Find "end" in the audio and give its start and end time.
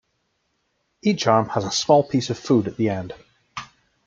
2.89-3.13